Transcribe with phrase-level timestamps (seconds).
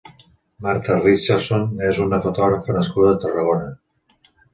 [0.67, 3.69] Marta Richardson és una fotògrafa nascuda a Tarragona.